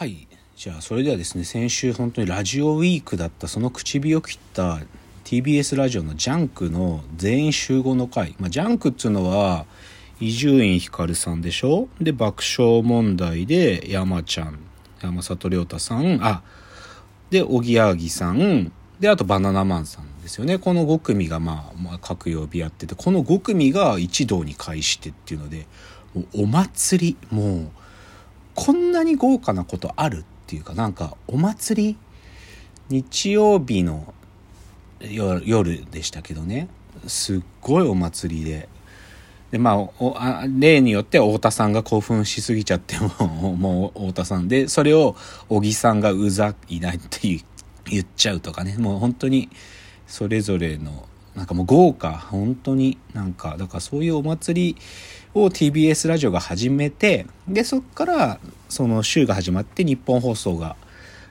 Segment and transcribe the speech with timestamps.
[0.00, 0.26] はい。
[0.56, 4.80] じゃあそれではですね先週本当にラジオウィークだったその唇を切った
[5.24, 9.66] TBS ラジオのジャンクの全員集合の会、まあ、ジャンクっていうのは
[10.18, 11.90] 伊集院光さんでしょ？
[12.00, 14.58] で爆笑問題で山ちゃん
[15.02, 16.42] 山里亮太さんあ
[17.28, 20.56] でおぎやはぎさんであとバナナマンさんですよね。
[20.56, 25.66] この5組がまあ、まあ、各曜日やっててこの5組が一堂に会してっていうので
[26.34, 27.70] お祭りもう
[28.54, 31.98] こんなに豪華なことあるっていうかなんかお祭り
[32.88, 34.12] 日曜日の
[35.00, 36.68] 夜でしたけどね。
[37.06, 38.68] すっごいお祭りで。
[39.50, 44.48] でまあおあ例によって太田さんが興奮しすぎちゃってももう太田さん。
[44.48, 45.16] でそれを
[45.48, 47.40] 小木さんがうざいないって
[47.86, 48.76] 言っちゃうとかね。
[48.76, 49.48] もう本当に
[50.06, 54.76] それぞれのなんかもう豪華本当になんかだからそういうお祭り
[55.34, 60.76] を TBS ラジオが始めてでそっからその週が始まって日本放送が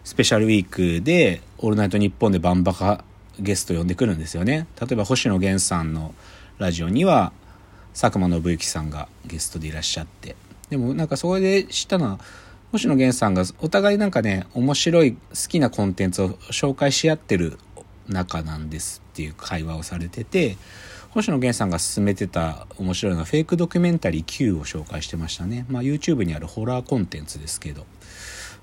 [0.04, 3.04] スペシャルウィークで「オールナイトニッポン」でバンバカ
[3.40, 4.68] ゲスト呼んでくるんですよね。
[4.80, 6.14] 例えば星野源さんの
[6.58, 7.32] ラジオには
[7.94, 10.36] 佐久間信之さんがゲストでいらっしゃって。
[10.70, 12.20] でもなんかそこで知ったのは
[12.72, 17.58] 星野源さんがお互いなんかね面白い好きなコンテンツを紹介し合ってる
[18.10, 20.58] 仲なんですっていう会話をされてて
[21.12, 25.66] 星野源さんが勧めてた面白いのはフェイクドキュメンタリー Q を紹介してましたね。
[25.68, 27.86] まあ YouTube にあるホラーコンテンツですけど。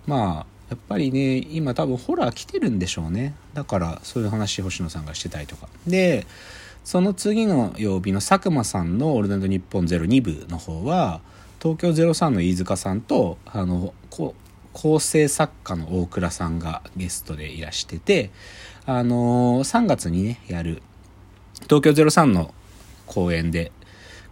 [0.06, 3.34] まあやっぱりね今多分ホラー来てるんでしょうね。
[3.54, 5.68] だからそういう話星野さんがしてたりとか。
[5.86, 6.26] で
[6.84, 11.20] その次の曜日の佐久間さんの「オールナイトニッポンゼロ2部の方は
[11.60, 13.92] 東京03の飯塚さんとあの
[14.72, 18.30] 構成作家の大倉さんがゲストでいらしてて
[18.86, 20.80] あのー、3月にねやる
[21.64, 22.54] 東京03の
[23.06, 23.72] 公演で、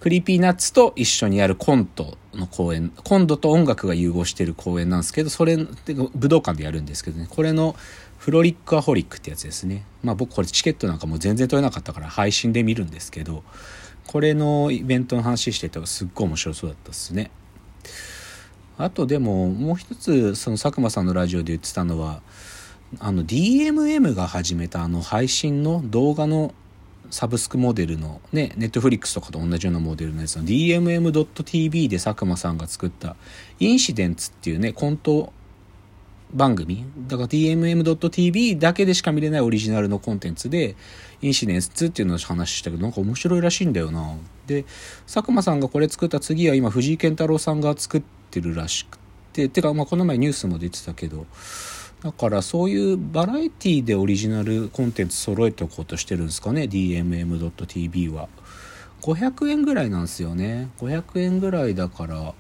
[0.01, 7.75] Creepy Nuts と一緒にやるコントの公演、コントと音楽が融合してる公演なんですけど、それ、武道館でやるんですけどね、これの
[8.19, 9.85] FROLIC A HOLIC ってやつですね。
[10.03, 13.43] まあ僕これチケットなんかもう全然取れなかったから配信で見るんですけど、
[14.07, 17.31] これのイベントの話してたらすっごい面白そうだったっすね。
[18.77, 22.23] あとでももう一つその佐久間さんのラジオで言ってたのは
[23.01, 26.55] あの DMM が始めたあの配信の動画の
[27.11, 33.17] サブスクモデルのね、ネットフリックスとかと同じようなモデルのやつの DMM.tv で佐久間さんが作った
[33.61, 35.33] インシデンツっていうね、コント
[36.33, 36.85] 番組。
[37.07, 40.75] だから DMM.tv だけでしか見れないオリジナルのコンテンツで
[41.23, 44.17] インシデンツっていうのを話したけどなんか面白いらしいんだよな。
[44.47, 44.65] で
[45.07, 49.49] 佐久間さんがこれ作った次は今藤井健太郎さんが作ってるらしくて。
[49.49, 51.27] てかまあこの前ニュースも出てたけど
[52.05, 58.29] だからそういうバラエティでオリジナルコンテンツ揃えておこうとしてるんですかね？DMM.tv は。
[59.01, 60.69] 500円ぐらいなんですよね。
[60.81, 62.35] 500円ぐらいだから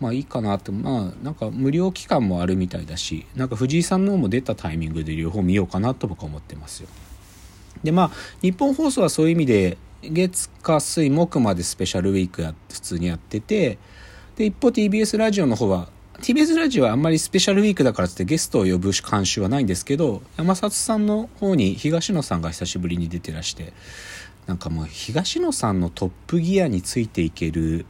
[0.00, 0.72] まあいいかなって。
[0.72, 6.88] まあなんか無料期間もあるみたいだしなんか藤井さんの方も出たタイミングで両方見ようかなと僕は思ってますよ。
[7.84, 8.10] でまあ
[8.42, 13.78] 日本放送はそういう意味で月火水木までスペシャルウィークや普通にやってて
[14.34, 15.88] で一方 TBS ラジオの方は
[16.20, 23.72] TBS ラジオはあんまりスペシャルウィークだからってゲストを呼ぶ監修はないんですけど山里さんの方に東野さんが久しぶりに出てらして
[24.46, 27.86] なんかもう東野さんのトップギアについていける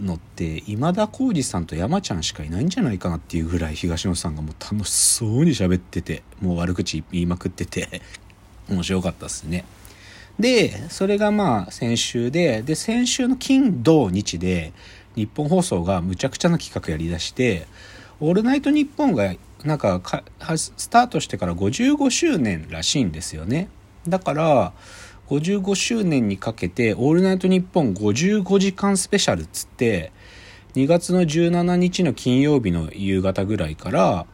[0.00, 8.02] のって今田耕司さんと山ちゃんしかいないんじゃないかなっていうぐらい東野さんがもう楽しそうに喋っててもう悪口言いまくってて
[8.68, 9.64] 面白かったですね。
[10.40, 14.74] でそれがまあ先週でで先週の金土日で
[15.16, 17.66] 日本放送がむちゃくちゃな企画やりだして
[18.20, 19.34] 「オールナイトニッポン」が
[19.64, 20.00] なんか
[20.56, 23.68] スタートしてから55周年らしいんですよね。
[24.06, 24.72] だから
[25.28, 30.12] 55周年にかけて「オールナイトニッポン55時間スペシャル」っつって
[30.74, 34.26] 2月の17日の金曜日の夕方ぐらいから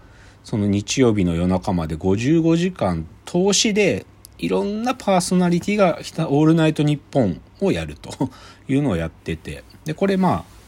[0.42, 4.04] その日曜日の夜中まで55時間通しで
[4.38, 8.28] いろんなパーソナリティが「オールナイトニッポン」をやると
[8.68, 9.62] いうのをやってて。
[9.84, 10.61] でこれまあ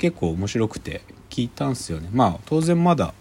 [0.00, 2.08] 結構面白くて聞いたんすよね。
[2.12, 3.14] まあ当然まだ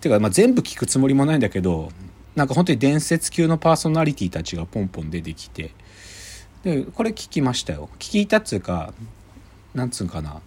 [0.00, 1.90] てか、まあ、全部聞くつもりもないんだけど
[2.34, 5.70] なんか本当に伝説級のパーソナリティたちがポンポン出てきて。
[6.64, 7.88] でこれ聞きましたよ。
[7.98, 8.92] 聞いたっつうか
[9.74, 10.40] なんつうかな。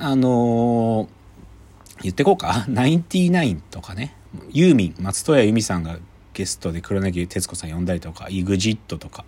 [0.00, 4.14] あのー、言ってこうか「ナインティナイン」とかね。
[4.50, 5.98] ユーミン松任谷由実さんが
[6.34, 9.24] ゲストで黒柳徹子さん呼んだりとか EXIT とか。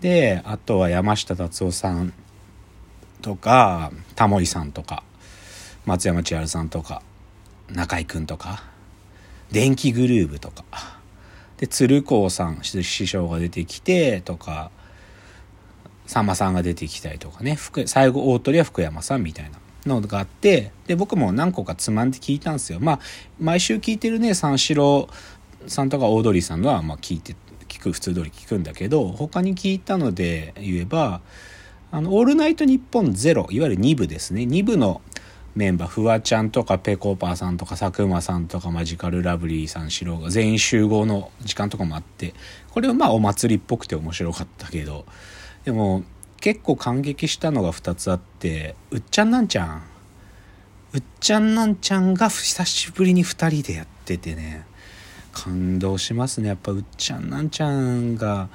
[0.00, 2.12] であとは山下達郎さん。
[3.22, 5.02] とかタモリさんとか
[5.84, 7.02] 松山千春さんとか
[7.70, 8.62] 中居君とか
[9.50, 10.64] 電気グルーヴとか
[11.56, 14.70] で鶴光さん師匠が出てきてとか
[16.06, 22.78] さんまさんが出てきたりとかね最後大鳥は福山さんみたいなのがあってで僕も何個かつまんで聞いたんですよ。
[22.80, 23.00] まあ
[23.38, 25.08] 毎週聞いてるね三四郎
[25.66, 27.34] さんとかオードリーさんのはまあ聞いて
[27.68, 31.20] 聞く普通通り聞くんだけど他に聞いたので言えば
[31.90, 34.42] 「あのオールナイトニッポンゼロいわゆる2部ですね。
[34.42, 35.00] 2部の
[35.54, 42.34] メンバーフワちゃんとかぺこぱさんとか佐久間さんとかマジカルラブリーさん四郎が全員集合の時間とかもあって
[42.70, 45.04] これはまあお祭りっぽくて面白かったけど
[45.64, 46.04] でも
[46.40, 49.82] 結構感激したのが2つあってうっちゃんなんちゃん。
[50.94, 54.64] うっちゃんなんちゃんが久しぶりに2人でやっててね。
[55.32, 56.48] 感動しますね。
[56.48, 58.48] やっぱうっちゃんなんちゃんが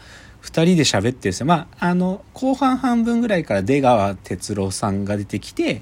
[0.44, 1.46] 2人で喋ってるんですよ。
[1.46, 5.82] まああの後半半分ぐらいから出川哲朗さんが出てきて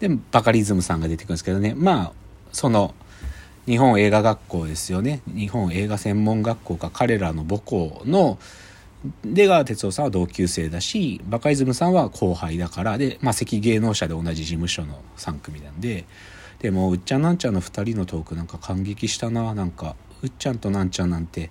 [0.00, 1.74] でバカリズムさんが出てくるんですけどね。
[1.76, 2.12] まあ
[2.52, 2.94] その
[3.66, 5.20] 日本映画学校ですよね。
[5.26, 8.38] 日本映画専門学校か彼らの母校の
[9.24, 16.04] 出川哲朗さんは同級生だしバカリズムさんは後輩だからで、まあ、関芸能者で同じ事務所の3組なんで
[16.58, 19.54] でもうっちゃんなんちゃんの2人のトークなんか感激したな。
[19.54, 21.50] なんかうっちゃんとなんちゃんなんて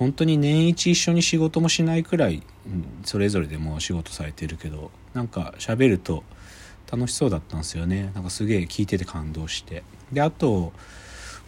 [0.00, 2.42] 本当に年一一緒に仕事もしないくらい
[3.04, 6.24] それぞれでもう仕事されてるけどなんか喋ると
[6.90, 8.10] 楽しそうだったんですよね。
[8.14, 9.84] なんかすげえ聞いてて感動して。
[10.10, 10.72] であと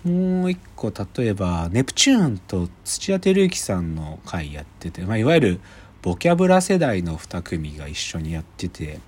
[0.04, 5.60] もう一個例えばネプチューンと土屋照之さんの回やってて、まあ、いわゆる
[6.02, 9.00] ボキャブラ世代の2組が一緒にやってて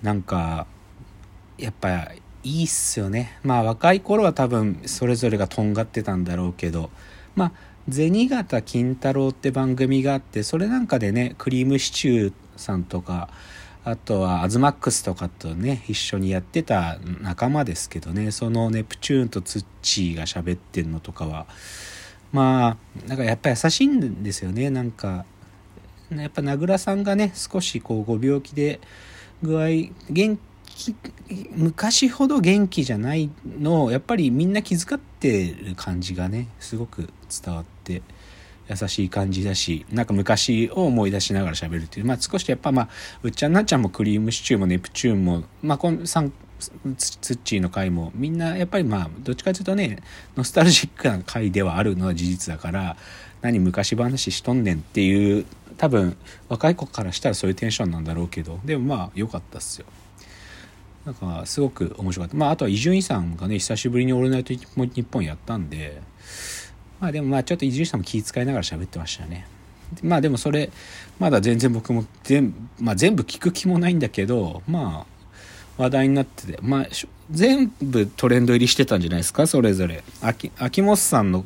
[0.00, 0.66] なんか
[1.58, 2.12] やっぱ
[2.42, 3.38] いいっすよね。
[3.42, 6.88] まあ若い頃は多分それぞれがとんがってたんだろうけど
[7.34, 13.28] まあ銭形金太郎って番組があってそれなんかでねクリームシチューさんとか
[13.84, 21.46] あとはアズマックスとかとね一緒にやってた仲間ですけどねそのネプチューンとツッチーが喋ってんのとかは。
[22.32, 25.24] まあなんかやっぱ優しいんですよねなんか
[26.10, 28.80] やっぱ名倉さんがね少しこうご病気で
[29.42, 29.68] 具合
[30.10, 30.94] 元気
[31.54, 37.75] 昔ほど元気じゃないのをやっぱりみんな気遣ってる感じがねすごく伝わって。
[38.68, 42.06] 優しい感じだしなんか昔を思い出しながら喋るっていう。
[42.06, 42.88] まあ少しやっぱまあ
[43.22, 46.30] うっちゃんなっちゃんもクリームシチューもネプチューンもまあこの3
[46.96, 49.98] ツッチーの回もみんなやっぱりまあどっちかというとね
[50.36, 52.96] ノスタルジックな回ではあるのは事実だから
[53.42, 55.46] 何昔話しとんねんっていう
[55.76, 56.16] 多分
[56.48, 59.86] 若い子からしたらそういうテンションなんだろうけどでもまあ良かったっすよ。
[61.04, 62.36] なんかすごく面白かった。
[62.36, 66.02] まああとは伊集院さんがね久しぶりに「オールナイトニッポン」やったんで
[67.00, 69.46] まあでもまあちょっと伊集院さんも気遣いながら喋ってましたね。
[70.02, 70.70] まあでもそれ
[71.18, 76.86] まだ全然僕も全,、まあ、全部聞く気もないんだけどまあ話題になっててまあ
[77.30, 80.02] 全部トレンド入りしてたんじゃないですかそれぞれ。
[80.20, 81.44] 秋秋元さんの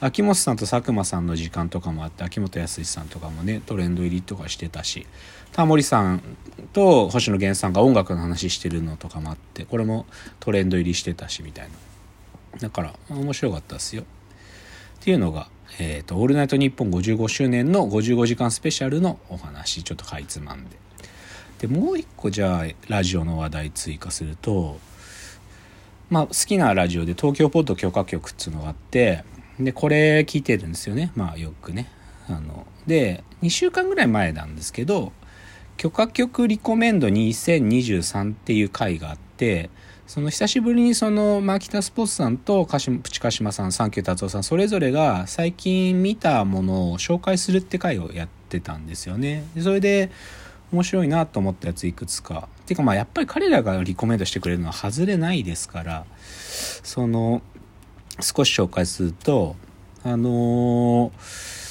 [0.00, 5.06] 秋元さんと佐久間さんの時間とかもあって秋元康さんとかもねトレンド入りとかしてたし
[5.52, 6.22] タモリさん
[6.72, 10.06] と星野源さんが音楽の話してるのとかもあってこれも
[10.40, 12.58] トレンド入りしてたしみたいな。
[12.58, 14.04] だから面白かったですよ。
[15.02, 15.48] っていうのが、
[15.80, 20.76] えっ、ー、と、オールナイトニッポン55周年の55時間スペシャルのお話、ちょっとかいつまんで。
[21.58, 24.78] で、もう一個じゃあ、ラジオの話題追加すると、
[26.08, 29.24] まあ、好きなラジオで東京ポッド許可局っていうのがあって、
[29.58, 31.10] で、これ聞いてるんですよね。
[31.16, 31.88] まあ、よくね。
[32.28, 35.12] あの、で、2週間ぐらい前なんですけど、
[35.78, 39.68] 許可局リコメンド2023っていう回があって、
[40.06, 49.44] その久しぶりにそのマキタスポーツさんとプチカシマさんサンキュー達夫さんそれぞれが最近見たものを紹介するって回をやってたんですよね。
[49.60, 50.10] それで
[50.72, 52.48] 面白いなと思ったやついくつか。
[52.66, 56.04] てかまあやっぱり彼らがリコメントしてくれるのは外れないですから。
[56.18, 57.42] その
[58.20, 59.56] 少し紹介すると
[60.04, 61.61] あのー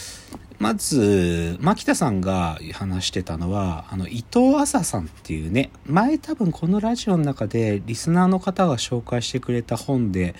[0.61, 10.35] まず、牧田さんが話してたのは、あの、伊藤麻さんっていうね、前多分このラジオの中でリスナーの方が紹介してくれた本で、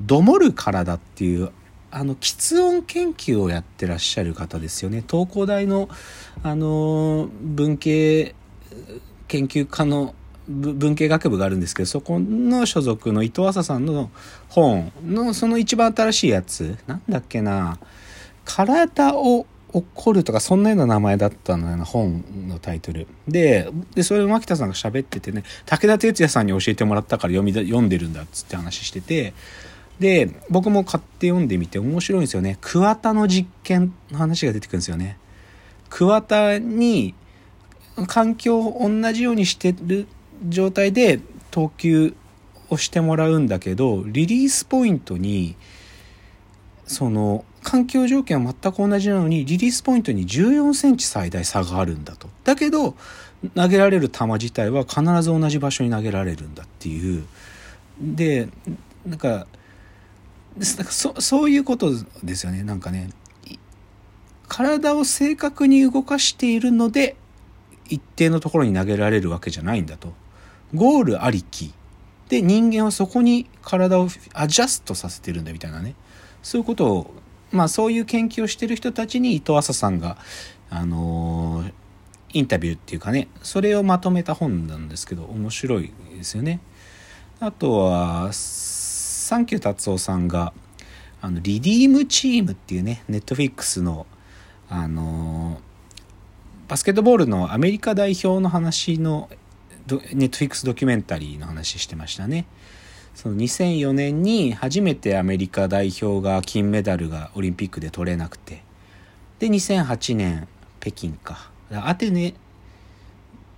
[0.00, 1.52] どもる体っていう、
[1.90, 5.04] あの、喫音研究をやってらっしゃる方ですよね。
[5.06, 5.90] 東工大の、
[6.42, 8.34] あの、文系
[9.28, 10.14] 研究家の
[10.48, 14.10] 文系学部があるんですけど、そこの所属の伊藤麻さんの
[14.48, 17.78] 本のその一番新しいやつ、なんだっけな、
[18.46, 23.06] 体を怒るとか、そんなような名前だったのような本のタイトル。
[23.28, 29.34] で、で、それを牧田さんが喋っててね、武田鉄矢さんに教えてもらったから読みだ、読んでるんだっつって話してて、
[29.98, 32.58] で、僕も買って読んでみて面白いんですよね。
[32.60, 35.18] 桑田の実験の話が出てくるんですよね。
[35.88, 37.14] 桑田に
[38.06, 40.06] 環境を同じようにしてる
[40.48, 41.20] 状態で
[41.50, 42.14] 投球
[42.68, 45.56] をしてもらうんだけど、リリースポイントに、
[46.86, 52.28] その環境条件は全く同じなのにリリースポイントに14センチ最大差があるんだと。
[52.44, 52.94] だけど
[53.54, 57.24] 投げられる球自体は必ず同じ場所に投げられるんだっていう。
[58.00, 58.48] で
[59.06, 59.46] なんか
[60.62, 63.10] そそういうことですよねなんかね
[64.48, 67.16] 体を正確に動かしているので
[67.88, 70.12] 一定のところに投げられるわけじゃないんだと。
[70.74, 71.72] ゴールありき
[72.28, 75.94] で人間はそこに体をアジャストさせてるんだみたいなね
[76.46, 77.14] そういうことを
[77.50, 80.16] まあそういう研究をしてる人たちに伊藤浅さんが
[80.70, 81.72] あのー、
[82.34, 86.60] インタビューっていうかねそれをまとめた本なんですけど面白いですよね。
[87.40, 90.52] あとはサンキュー達夫さんが
[91.20, 94.06] あのリディームチームっていうねネットフィックスの
[94.68, 99.28] あのー、バスケットボールのアメリカ代表の話の
[99.88, 102.46] ネットフィックスドキュメンタリーの話してましたね。
[103.16, 108.62] その2004年に初めてアメリカ代表が金メダルがオリンピックで取れなくて。
[109.38, 110.46] で2008年
[110.80, 111.50] 北京か。
[111.70, 112.34] アテネ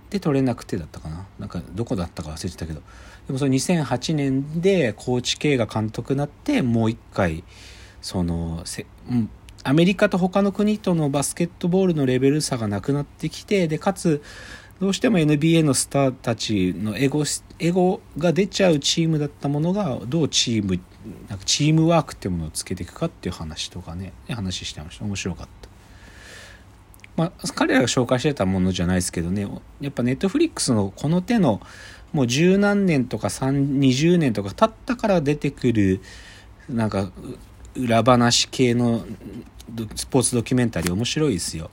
[0.09, 1.25] で取れなくてだったかな。
[1.37, 2.81] なんかどこだったか忘れてたけど。
[3.27, 7.43] でもその2008年でコーチ系が監督になってもう一回
[8.01, 8.85] そのせ、
[9.63, 14.23] アメリカと他の国とのバスケットボールのレベル差がなくなってきてでかつ
[14.79, 17.23] どうしても NBA のスターたちのエゴ
[17.59, 20.79] エゴが出ちゃうチームだったものがどうチーム
[21.27, 25.69] なんかチームワークってものをつけていくかっていう話とかね話してました面白かった。
[27.17, 29.45] まあ、彼らが紹介してたものじゃないですけどね
[29.81, 31.59] やっぱネットフリックスのこの手の
[32.13, 35.99] もう十何年とか20年とか経ったから出てくる
[36.69, 37.11] なんか
[37.75, 39.05] 裏話系の
[39.95, 41.69] スポーツドキュメンタリー面白いですよ。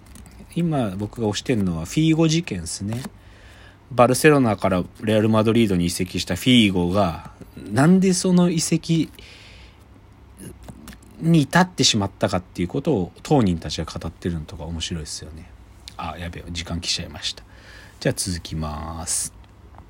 [0.57, 3.03] 今僕が推してるのはフィーゴ事件ですね。
[3.93, 7.31] バルセロナからレアル・マドリードに移籍したフィーゴが
[7.71, 9.11] なんでその移籍
[11.21, 15.49] に至ってしまったかっていうことを当人たちが語ってるのとか面白いですよね。
[15.97, 17.45] あ、やべえ、時間来ちゃいました。
[18.01, 19.36] じゃあ続きます。